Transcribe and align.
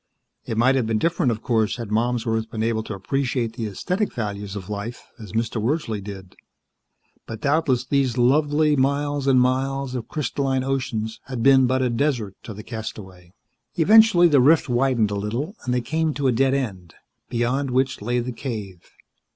It 0.47 0.57
might 0.57 0.73
have 0.73 0.87
been 0.87 0.97
different, 0.97 1.31
of 1.31 1.43
course, 1.43 1.77
had 1.77 1.91
Malmsworth 1.91 2.49
been 2.49 2.63
able 2.63 2.81
to 2.85 2.95
appreciate 2.95 3.53
the 3.53 3.67
aesthetic 3.67 4.11
values 4.11 4.55
of 4.55 4.67
life, 4.67 5.05
as 5.19 5.33
Mr. 5.33 5.61
Wordsley 5.61 6.01
did. 6.03 6.35
But 7.27 7.41
doubtless 7.41 7.85
these 7.85 8.17
lovely 8.17 8.75
miles 8.75 9.27
and 9.27 9.39
miles 9.39 9.93
of 9.93 10.07
crystalline 10.07 10.63
oceans 10.63 11.19
had 11.25 11.43
been 11.43 11.67
but 11.67 11.83
a 11.83 11.89
desert 11.91 12.35
to 12.45 12.53
the 12.55 12.63
castaway. 12.63 13.31
Eventually 13.75 14.27
the 14.27 14.41
rift 14.41 14.67
widened 14.67 15.11
a 15.11 15.15
little, 15.15 15.53
and 15.65 15.71
they 15.71 15.81
came 15.81 16.15
to 16.15 16.25
a 16.25 16.31
dead 16.31 16.55
end, 16.55 16.95
beyond 17.29 17.69
which 17.69 18.01
lay 18.01 18.17
the 18.17 18.31
cave. 18.31 18.89